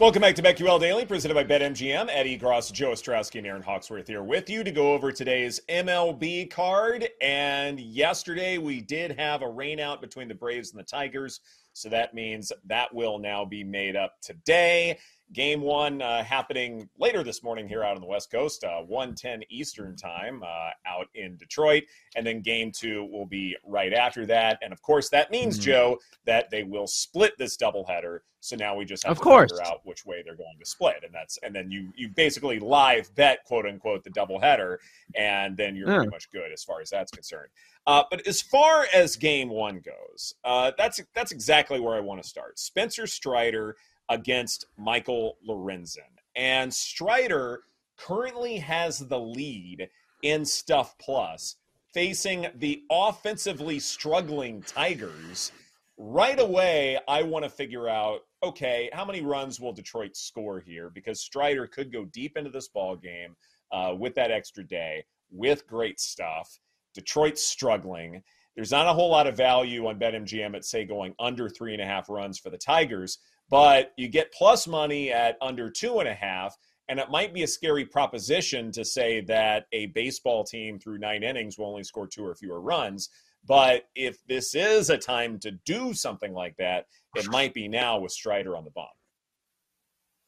[0.00, 2.08] Welcome back to BetQL Daily, presented by BetMGM.
[2.08, 6.48] Ed Egros, Joe Ostrowski, and Erin Hawksworth here with you to go over today's MLB
[6.52, 7.08] card.
[7.20, 11.40] And yesterday we did have a rainout between the Braves and the Tigers,
[11.72, 15.00] so that means that will now be made up today.
[15.32, 19.42] Game one uh, happening later this morning here out on the West Coast, uh, 110
[19.50, 21.84] Eastern time uh, out in Detroit.
[22.16, 24.58] And then game two will be right after that.
[24.62, 25.64] And of course, that means, mm-hmm.
[25.64, 28.20] Joe, that they will split this doubleheader.
[28.40, 29.52] So now we just have of to course.
[29.52, 31.02] figure out which way they're going to split.
[31.04, 34.76] And that's and then you you basically live bet, quote unquote, the doubleheader,
[35.16, 37.50] and then you're pretty much good as far as that's concerned.
[37.86, 42.22] Uh, but as far as game one goes, uh, that's that's exactly where I want
[42.22, 42.58] to start.
[42.58, 43.76] Spencer Strider
[44.08, 45.98] against Michael Lorenzen.
[46.36, 47.62] And Strider
[47.96, 49.88] currently has the lead
[50.22, 51.56] in Stuff Plus,
[51.92, 55.52] facing the offensively struggling Tigers.
[55.96, 60.90] Right away, I want to figure out okay, how many runs will Detroit score here?
[60.90, 63.34] Because Strider could go deep into this ball game
[63.72, 66.58] uh, with that extra day, with great stuff.
[66.94, 68.22] Detroit's struggling.
[68.58, 71.80] There's not a whole lot of value on BetMGM at, say, going under three and
[71.80, 73.18] a half runs for the Tigers
[73.50, 76.56] but you get plus money at under two and a half.
[76.90, 81.22] And it might be a scary proposition to say that a baseball team through nine
[81.22, 83.10] innings will only score two or fewer runs.
[83.46, 87.98] But if this is a time to do something like that, it might be now
[87.98, 88.88] with Strider on the bump.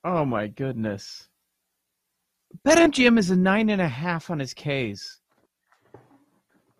[0.05, 1.29] Oh my goodness.
[2.67, 5.21] BetMGM is a nine and a half on his Ks.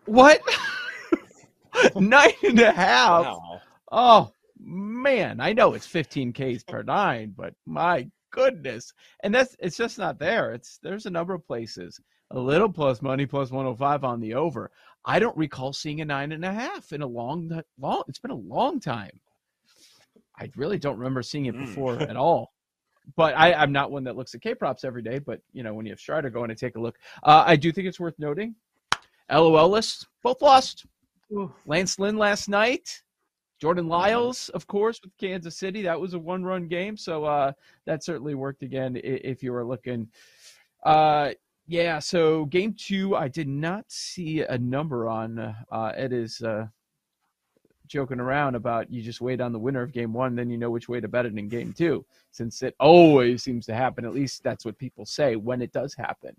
[0.05, 0.41] What?
[1.95, 3.25] nine and a half.
[3.25, 3.61] Wow.
[3.91, 8.93] Oh, man, I know it's 15 Ks per nine, but my goodness.
[9.23, 10.53] And that's it's just not there.
[10.53, 11.99] It's there's a number of places.
[12.31, 14.71] A little plus money plus 105 on the over.
[15.03, 18.31] I don't recall seeing a nine and a half in a long long it's been
[18.31, 19.19] a long time.
[20.39, 22.09] I really don't remember seeing it before mm.
[22.09, 22.53] at all.
[23.17, 25.19] But I, I'm not one that looks at K props every day.
[25.19, 27.71] But you know, when you have Strider going to take a look, uh, I do
[27.71, 28.55] think it's worth noting.
[29.29, 30.85] LOL list both lost.
[31.65, 33.01] Lance Lynn last night
[33.61, 33.91] Jordan mm-hmm.
[33.91, 35.83] Lyles, of course, with Kansas City.
[35.83, 36.97] That was a one run game.
[36.97, 37.53] So uh,
[37.85, 40.09] that certainly worked again if you were looking.
[40.83, 41.31] Uh,
[41.67, 45.37] yeah, so game two, I did not see a number on.
[45.39, 46.65] Uh, Ed is uh,
[47.85, 50.71] joking around about you just wait on the winner of game one, then you know
[50.71, 54.05] which way to bet it in game two, since it always seems to happen.
[54.05, 56.35] At least that's what people say when it does happen.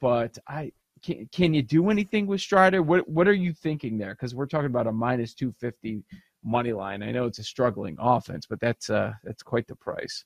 [0.00, 2.82] But I can, can you do anything with Strider?
[2.82, 4.14] What what are you thinking there?
[4.14, 6.04] Because we're talking about a minus two fifty
[6.44, 7.02] money line.
[7.02, 10.24] I know it's a struggling offense, but that's uh that's quite the price.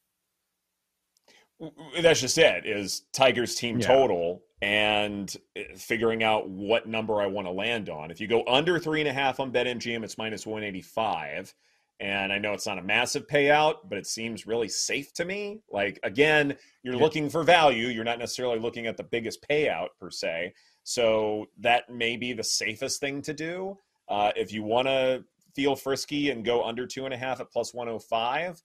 [2.01, 2.67] That's just it.
[2.67, 3.87] Is Tigers team yeah.
[3.87, 8.11] total and eh, figuring out what number I want to land on.
[8.11, 11.55] If you go under three and a half on BetMGM, it's minus one eighty five.
[11.99, 15.61] And I know it's not a massive payout, but it seems really safe to me.
[15.71, 17.01] Like again, you're yeah.
[17.01, 17.89] looking for value.
[17.89, 20.53] You're not necessarily looking at the biggest payout per se.
[20.85, 23.79] So that may be the safest thing to do.
[24.09, 27.51] Uh, if you want to feel frisky and go under two and a half at
[27.51, 28.63] plus 105,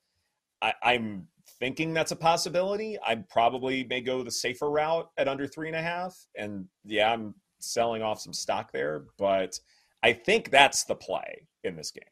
[0.61, 1.27] I, I'm
[1.59, 2.97] thinking that's a possibility.
[3.05, 6.15] I probably may go the safer route at under three and a half.
[6.35, 9.59] And yeah, I'm selling off some stock there, but
[10.03, 12.03] I think that's the play in this game.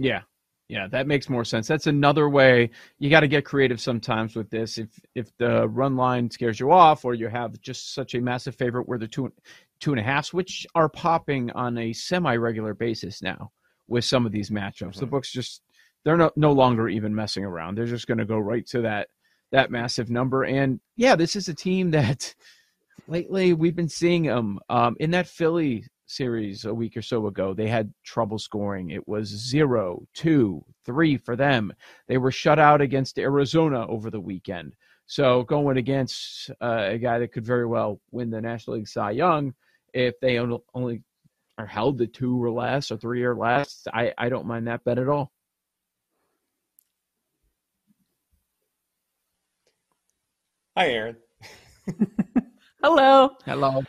[0.00, 0.22] Yeah.
[0.68, 1.66] Yeah, that makes more sense.
[1.66, 2.70] That's another way
[3.00, 4.78] you got to get creative sometimes with this.
[4.78, 8.54] If if the run line scares you off, or you have just such a massive
[8.54, 9.32] favorite where the two
[9.80, 13.50] two and a halfs, which are popping on a semi regular basis now
[13.88, 15.00] with some of these matchups, mm-hmm.
[15.00, 15.62] the books just
[16.04, 17.76] they're no, no longer even messing around.
[17.76, 19.08] They're just going to go right to that
[19.50, 20.44] that massive number.
[20.44, 22.32] And yeah, this is a team that
[23.08, 27.54] lately we've been seeing them um, in that Philly series a week or so ago,
[27.54, 28.90] they had trouble scoring.
[28.90, 31.72] It was zero, two, three for them.
[32.08, 34.74] They were shut out against Arizona over the weekend.
[35.06, 39.12] So going against uh, a guy that could very well win the National League Cy
[39.12, 39.54] Young,
[39.92, 41.02] if they only
[41.58, 44.84] are held to two or less or three or less, I, I don't mind that
[44.84, 45.32] bet at all.
[50.76, 51.16] Hi, Erin.
[52.82, 53.30] Hello.
[53.44, 53.82] Hello.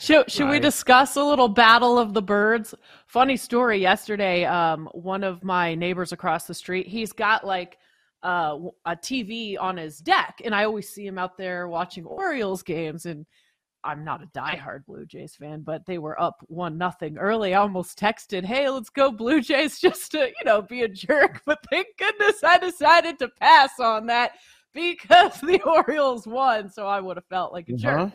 [0.00, 0.52] Should should right.
[0.52, 2.74] we discuss a little battle of the birds?
[3.06, 3.78] Funny story.
[3.78, 7.76] Yesterday, um, one of my neighbors across the street, he's got like
[8.22, 8.56] uh,
[8.86, 13.04] a TV on his deck, and I always see him out there watching Orioles games.
[13.04, 13.26] And
[13.84, 17.52] I'm not a diehard Blue Jays fan, but they were up one nothing early.
[17.52, 21.42] I almost texted, "Hey, let's go Blue Jays," just to you know be a jerk.
[21.44, 24.32] But thank goodness I decided to pass on that
[24.72, 28.06] because the Orioles won, so I would have felt like a uh-huh.
[28.06, 28.12] jerk.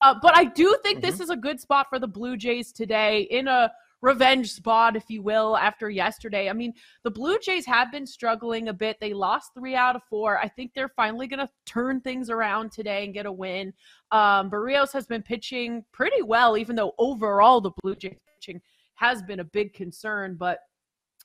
[0.00, 1.10] Uh, but I do think mm-hmm.
[1.10, 3.70] this is a good spot for the Blue Jays today in a
[4.04, 6.50] revenge spot, if you will, after yesterday.
[6.50, 8.98] I mean, the Blue Jays have been struggling a bit.
[9.00, 10.38] They lost three out of four.
[10.38, 13.72] I think they're finally going to turn things around today and get a win.
[14.12, 18.60] Um, Berrios has been pitching pretty well, even though overall the Blue Jays pitching
[18.96, 20.36] has been a big concern.
[20.38, 20.58] But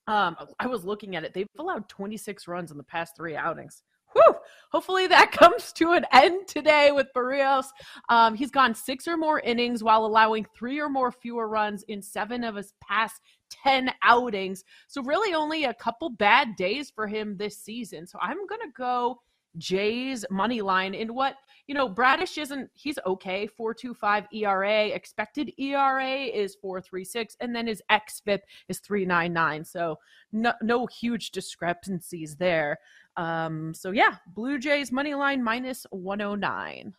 [0.07, 1.33] um, I was looking at it.
[1.33, 3.83] They've allowed 26 runs in the past three outings.
[4.13, 4.35] Whew.
[4.71, 7.65] Hopefully that comes to an end today with Berrios.
[8.09, 12.01] Um, he's gone six or more innings while allowing three or more fewer runs in
[12.01, 13.21] seven of his past
[13.63, 14.63] 10 outings.
[14.87, 18.05] So, really, only a couple bad days for him this season.
[18.05, 19.21] So, I'm going to go
[19.57, 21.35] Jays money line in what,
[21.67, 23.47] you know, Bradish isn't, he's okay.
[23.47, 24.87] 425 ERA.
[24.87, 27.37] Expected ERA is 436.
[27.39, 29.65] And then his XFIP is 399.
[29.65, 29.97] So,
[30.31, 32.77] no, no huge discrepancies there.
[33.17, 36.93] Um, so yeah, Blue Jays money line minus 109.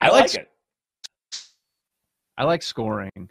[0.00, 0.48] I like it.
[2.36, 3.30] I like scoring.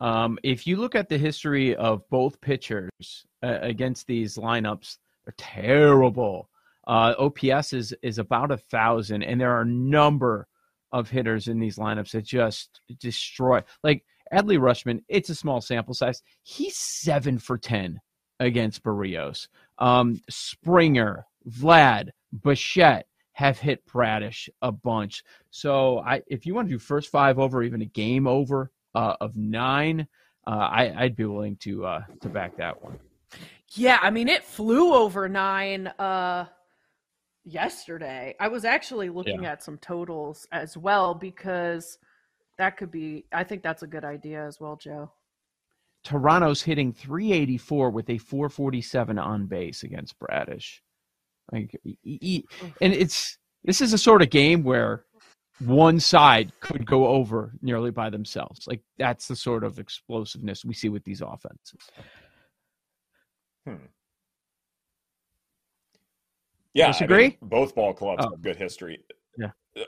[0.00, 4.98] Um, if you look at the history of both pitchers uh, against these lineups,
[5.28, 6.48] they're terrible.
[6.86, 10.46] Uh, OPS is is about a thousand, and there are a number
[10.92, 13.62] of hitters in these lineups that just destroy.
[13.84, 16.22] Like Adley Rutschman, it's a small sample size.
[16.42, 18.00] He's seven for ten
[18.40, 19.48] against Berrios.
[19.78, 22.10] Um, Springer, Vlad,
[22.42, 25.22] Bichette have hit Bradish a bunch.
[25.50, 29.16] So I, if you want to do first five over, even a game over uh,
[29.20, 30.08] of nine,
[30.46, 32.98] uh, I, would be willing to uh, to back that one.
[33.74, 36.46] Yeah, I mean it flew over nine uh,
[37.44, 38.34] yesterday.
[38.40, 39.52] I was actually looking yeah.
[39.52, 41.98] at some totals as well because
[42.56, 43.24] that could be.
[43.32, 45.10] I think that's a good idea as well, Joe.
[46.04, 50.82] Toronto's hitting 384 with a 447 on base against Bradish.
[51.52, 55.04] Like, and it's this is a sort of game where
[55.60, 58.66] one side could go over nearly by themselves.
[58.66, 61.90] Like that's the sort of explosiveness we see with these offenses.
[63.68, 63.86] Hmm.
[66.74, 67.24] Yeah, Disagree?
[67.24, 68.30] I mean, both ball clubs oh.
[68.30, 69.00] have good history.
[69.36, 69.50] Yeah.
[69.76, 69.84] Uh,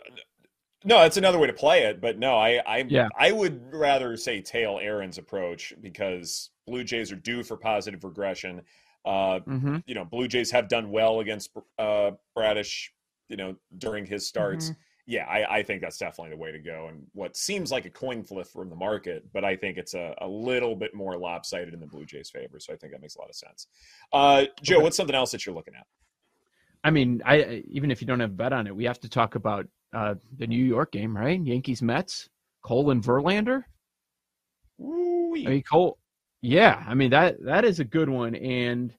[0.85, 3.09] no, that's another way to play it, but no, I I yeah.
[3.19, 8.63] I would rather say tail Erin's approach because Blue Jays are due for positive regression.
[9.05, 9.77] Uh, mm-hmm.
[9.87, 12.93] You know, Blue Jays have done well against uh, Bradish.
[13.29, 14.71] You know, during his starts.
[14.71, 14.81] Mm-hmm.
[15.11, 16.87] Yeah, I, I, think that's definitely the way to go.
[16.89, 20.15] And what seems like a coin flip from the market, but I think it's a,
[20.21, 22.61] a little bit more lopsided in the Blue Jays' favor.
[22.61, 23.67] So I think that makes a lot of sense.
[24.13, 24.85] Uh, Joe, okay.
[24.85, 25.85] what's something else that you're looking at?
[26.85, 29.09] I mean, I even if you don't have a bet on it, we have to
[29.09, 31.43] talk about uh, the New York game, right?
[31.43, 32.29] Yankees Mets,
[32.63, 33.65] Cole and Verlander.
[34.81, 35.45] Ooh-wee.
[35.45, 35.99] I mean, Cole.
[36.41, 38.95] Yeah, I mean that that is a good one, and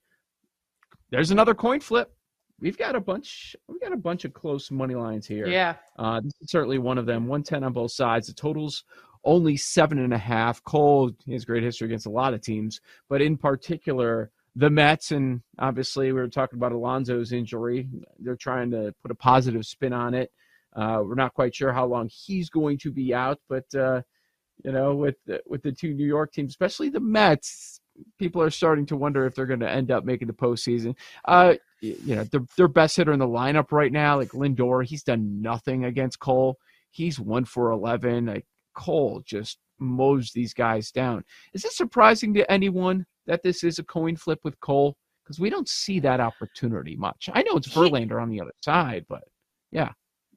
[1.09, 2.13] there's another coin flip.
[2.61, 3.55] We've got a bunch.
[3.67, 5.47] We've got a bunch of close money lines here.
[5.47, 7.27] Yeah, uh, this is certainly one of them.
[7.27, 8.27] One ten on both sides.
[8.27, 8.83] The totals
[9.23, 10.63] only seven and a half.
[10.63, 15.41] Cole has great history against a lot of teams, but in particular the Mets, and
[15.59, 17.87] obviously we were talking about Alonso's injury.
[18.19, 20.31] They're trying to put a positive spin on it.
[20.75, 24.01] Uh, we're not quite sure how long he's going to be out, but uh,
[24.63, 27.79] you know, with the, with the two New York teams, especially the Mets,
[28.17, 30.95] people are starting to wonder if they're going to end up making the postseason.
[31.25, 35.03] Uh, you know, their their best hitter in the lineup right now, like Lindor, he's
[35.03, 36.57] done nothing against Cole.
[36.91, 38.27] he's one for 11.
[38.27, 38.45] Like
[38.75, 41.23] Cole just mows these guys down.
[41.53, 44.95] Is it surprising to anyone that this is a coin flip with Cole?
[45.23, 47.29] Because we don't see that opportunity much.
[47.33, 49.23] I know it's Verlander on the other side, but
[49.71, 49.91] yeah.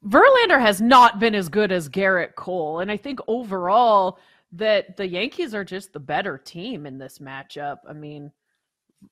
[0.07, 2.81] Verlander has not been as good as Gerrit Cole.
[2.81, 4.19] And I think overall
[4.53, 7.79] that the Yankees are just the better team in this matchup.
[7.89, 8.31] I mean,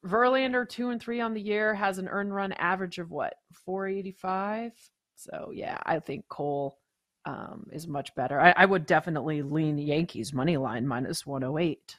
[0.05, 4.73] Verlander two and three on the year has an earned run average of what, 485?
[5.17, 6.79] So yeah, I think Cole
[7.25, 8.41] um, is much better.
[8.41, 11.99] I, I would definitely lean Yankees money line minus 108.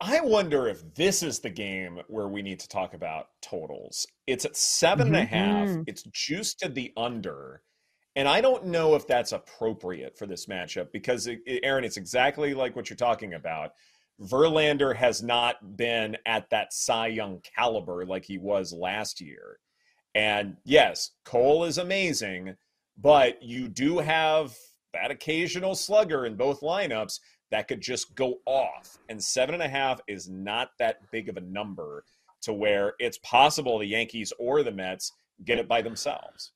[0.00, 4.06] I wonder if this is the game where we need to talk about totals.
[4.26, 5.14] It's at seven mm-hmm.
[5.16, 5.68] and a half.
[5.68, 5.82] Mm-hmm.
[5.86, 7.62] It's juiced to the under.
[8.14, 12.54] And I don't know if that's appropriate for this matchup because, it, Erin, it's exactly
[12.54, 13.72] like what you're talking about.
[14.20, 19.58] Verlander has not been at that Cy Young caliber like he was last year.
[20.14, 22.56] And yes, Cole is amazing,
[22.96, 24.56] but you do have
[24.92, 27.20] that occasional slugger in both lineups
[27.50, 28.98] that could just go off.
[29.08, 32.04] And seven and a half is not that big of a number
[32.42, 35.12] to where it's possible the Yankees or the Mets
[35.44, 36.52] get it by themselves.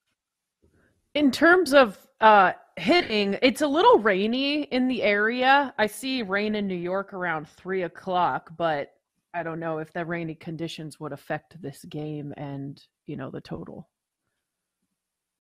[1.15, 5.75] In terms of uh, hitting, it's a little rainy in the area.
[5.77, 8.93] I see rain in New York around three o'clock, but
[9.35, 13.41] I don't know if the rainy conditions would affect this game and you know the
[13.41, 13.89] total.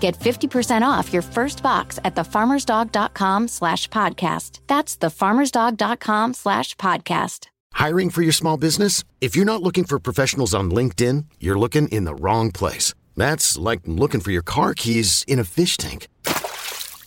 [0.00, 4.60] Get 50% off your first box at thefarmersdog.com slash podcast.
[4.66, 7.46] That's thefarmersdog.com slash podcast.
[7.72, 9.04] Hiring for your small business?
[9.20, 12.94] If you're not looking for professionals on LinkedIn, you're looking in the wrong place.
[13.16, 16.08] That's like looking for your car keys in a fish tank.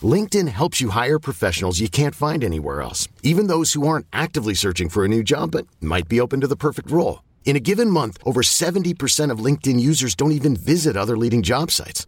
[0.04, 4.54] LinkedIn helps you hire professionals you can't find anywhere else, even those who aren't actively
[4.54, 7.24] searching for a new job but might be open to the perfect role.
[7.46, 11.72] In a given month, over 70% of LinkedIn users don't even visit other leading job
[11.72, 12.08] sites.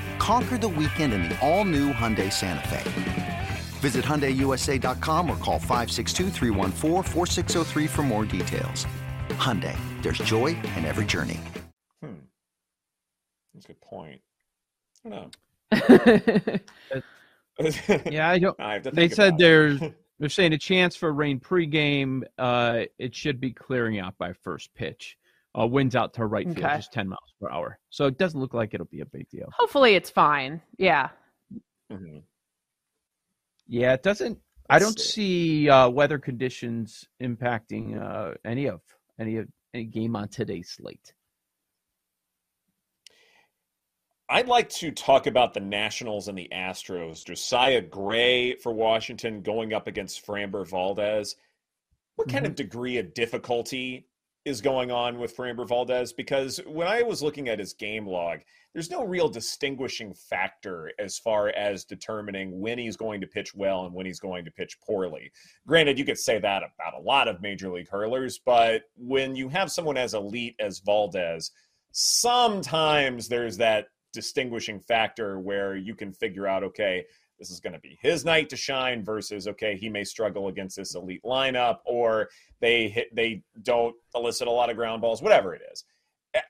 [0.21, 3.47] Conquer the weekend in the all-new Hyundai Santa Fe.
[3.79, 6.29] Visit HyundaiUSA.com or call 562
[7.87, 8.85] for more details.
[9.29, 11.39] Hyundai, there's joy in every journey.
[12.03, 12.11] Hmm.
[13.55, 14.21] That's a good point.
[15.03, 15.31] I don't
[17.59, 18.01] know.
[18.11, 18.59] yeah, I don't.
[18.59, 19.79] I they said there's
[20.19, 22.21] they're saying a chance for rain pregame.
[22.37, 25.17] Uh, it should be clearing out by first pitch.
[25.59, 26.77] Uh, winds out to right field, okay.
[26.77, 27.77] just 10 miles per hour.
[27.89, 29.49] So it doesn't look like it'll be a big deal.
[29.53, 30.61] Hopefully it's fine.
[30.77, 31.09] Yeah.
[31.91, 32.19] Mm-hmm.
[33.67, 34.39] Yeah, it doesn't.
[34.69, 38.79] I don't see uh, weather conditions impacting uh, any of
[39.19, 41.13] any of any game on today's slate.
[44.29, 47.25] I'd like to talk about the Nationals and the Astros.
[47.25, 51.35] Josiah Gray for Washington going up against Framber Valdez.
[52.15, 52.51] What kind mm-hmm.
[52.51, 54.07] of degree of difficulty
[54.45, 56.13] is going on with Framber Valdez?
[56.13, 58.39] Because when I was looking at his game log,
[58.73, 63.85] there's no real distinguishing factor as far as determining when he's going to pitch well
[63.85, 65.31] and when he's going to pitch poorly.
[65.67, 69.49] Granted, you could say that about a lot of major league hurlers, but when you
[69.49, 71.51] have someone as elite as Valdez,
[71.91, 77.05] sometimes there's that distinguishing factor where you can figure out, okay,
[77.41, 80.77] this is going to be his night to shine versus okay he may struggle against
[80.77, 82.29] this elite lineup or
[82.59, 85.83] they hit, they don't elicit a lot of ground balls whatever it is.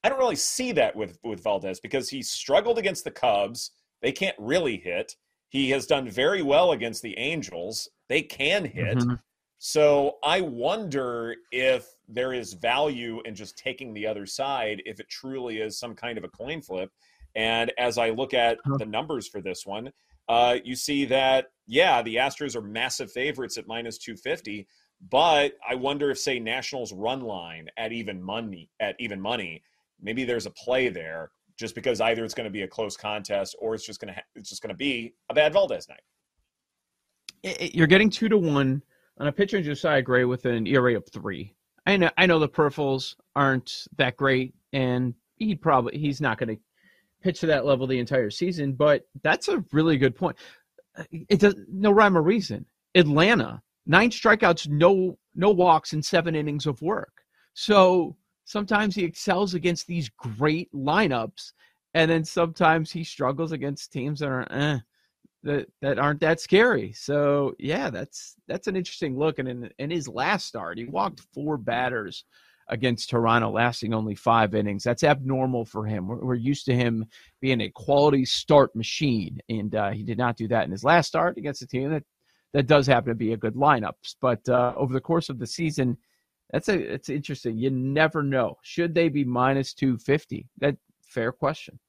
[0.04, 3.72] I don't really see that with with valdez because he struggled against the cubs.
[4.02, 5.16] They can't really hit.
[5.48, 7.90] He has done very well against the angels.
[8.10, 8.98] They can hit.
[8.98, 9.14] Mm-hmm.
[9.60, 15.08] so i wonder if there is value in just taking the other side if it
[15.08, 16.92] truly is some kind of a coin flip.
[17.36, 19.90] And as I look at the numbers for this one,
[20.32, 24.66] uh, you see that, yeah, the Astros are massive favorites at minus 250.
[25.10, 29.62] But I wonder if, say, Nationals run line at even money, at even money,
[30.02, 33.58] maybe there's a play there just because either it's going to be a close contest
[33.60, 37.74] or it's just going to ha- it's just going to be a bad Valdez night.
[37.74, 38.82] You're getting two to one
[39.20, 41.54] on a pitcher Josiah Gray with an ERA of three.
[41.86, 46.56] I know I know the peripherals aren't that great and he probably he's not going
[46.56, 46.62] to
[47.22, 48.74] pitch to that level the entire season.
[48.74, 50.38] But that's a really good point.
[51.12, 52.66] It does no rhyme or reason.
[52.96, 57.24] Atlanta nine strikeouts, no no walks, and seven innings of work.
[57.54, 61.54] So sometimes he excels against these great lineups,
[61.94, 64.80] and then sometimes he struggles against teams that are eh,
[65.44, 66.94] that that aren't that scary.
[66.94, 69.40] So yeah, that's that's an interesting look.
[69.40, 72.26] And in in his last start, he walked four batters
[72.70, 74.84] against Toronto, lasting only five innings.
[74.84, 76.08] That's abnormal for him.
[76.08, 77.06] We're, we're used to him
[77.42, 81.08] being a quality start machine, and uh, he did not do that in his last
[81.08, 82.04] start against a team that
[82.54, 83.94] that does happen to be a good lineup.
[84.20, 85.98] But uh, over the course of the season,
[86.52, 87.58] that's a it's interesting.
[87.58, 88.58] You never know.
[88.62, 90.48] Should they be minus two fifty?
[90.60, 91.80] That fair question.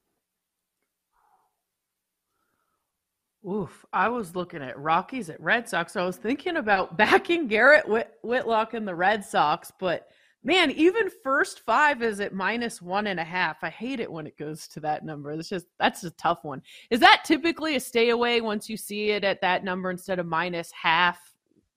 [3.45, 5.97] Oof, I was looking at Rockies at Red Sox.
[5.97, 10.07] I was thinking about backing Garrett Whit- Whitlock in the Red Sox, but
[10.45, 13.59] man, even first five is at minus one and a half.
[13.63, 15.31] I hate it when it goes to that number.
[15.33, 16.63] It's just that's a tough one.
[16.91, 20.27] Is that typically a stay away once you see it at that number instead of
[20.27, 21.19] minus half,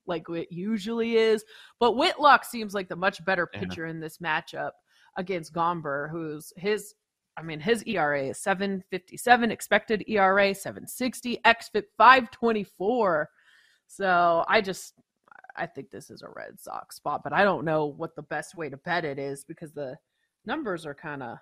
[0.06, 1.44] like it usually is?
[1.78, 3.90] But Whitlock seems like the much better pitcher yeah.
[3.90, 4.72] in this matchup
[5.16, 6.94] against Gomber, who's his
[7.38, 13.28] I mean, his ERA is 757, expected ERA 760, XFIP 524.
[13.88, 14.94] So I just,
[15.56, 18.56] I think this is a Red Sox spot, but I don't know what the best
[18.56, 19.96] way to bet it is because the
[20.44, 21.38] numbers are kind of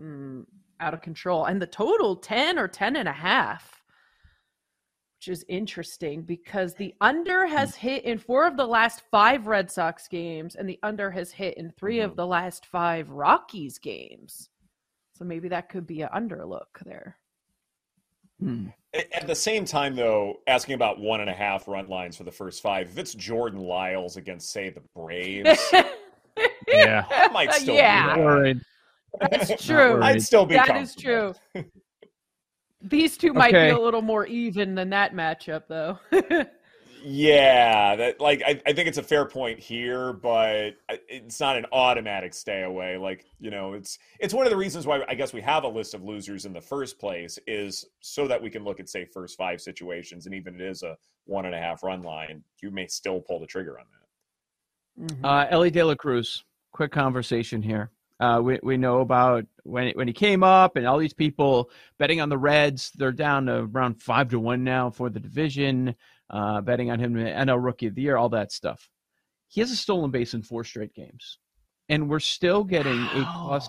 [0.00, 0.44] mm,
[0.80, 1.46] out of control.
[1.46, 3.82] And the total 10 or 10 and a half,
[5.18, 9.70] which is interesting because the under has hit in four of the last five Red
[9.70, 12.16] Sox games, and the under has hit in 3 of mm-hmm.
[12.16, 14.48] the last five Rockies games.
[15.14, 17.16] So maybe that could be an underlook there.
[18.42, 18.66] Hmm.
[19.14, 22.30] At the same time, though, asking about one and a half run lines for the
[22.30, 25.58] first five, if it's Jordan Lyles against, say, the Braves,
[26.68, 28.14] yeah, I might still yeah.
[28.14, 28.60] be worried.
[29.30, 30.02] That's true.
[30.02, 30.56] I'd still be.
[30.56, 31.34] That is true.
[32.82, 33.68] These two might okay.
[33.68, 35.98] be a little more even than that matchup, though.
[37.04, 40.76] Yeah, that like I, I think it's a fair point here, but
[41.08, 42.96] it's not an automatic stay away.
[42.96, 45.68] Like you know, it's it's one of the reasons why I guess we have a
[45.68, 49.04] list of losers in the first place is so that we can look at say
[49.04, 52.70] first five situations, and even it is a one and a half run line, you
[52.70, 55.12] may still pull the trigger on that.
[55.12, 55.24] Mm-hmm.
[55.24, 57.90] Uh, Elly De La Cruz, quick conversation here.
[58.20, 62.20] Uh, we we know about when when he came up, and all these people betting
[62.20, 62.92] on the Reds.
[62.94, 65.96] They're down to around five to one now for the division
[66.30, 68.88] uh, betting on him NL Rookie of the Year, all that stuff.
[69.48, 71.38] He has a stolen base in four straight games,
[71.88, 73.10] and we're still getting wow.
[73.14, 73.68] a plus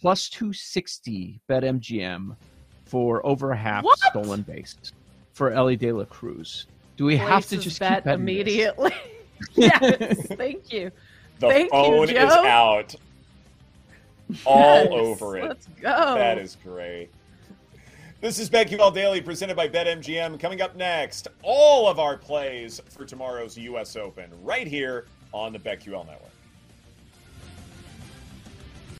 [0.00, 2.36] plus two sixty bet MGM
[2.84, 3.98] for over half what?
[3.98, 4.92] stolen bases
[5.32, 6.66] for Elly De La Cruz.
[6.96, 8.94] Do we Places have to just bet immediately?
[9.54, 10.90] yes, thank you.
[11.38, 12.94] The thank phone you, is out
[14.44, 15.44] all yes, over it.
[15.44, 16.14] Let's go.
[16.14, 17.10] That is great.
[18.18, 20.40] This is BetQL Daily presented by BetMGM.
[20.40, 23.94] Coming up next, all of our plays for tomorrow's U.S.
[23.94, 26.35] Open right here on the BetQL Network.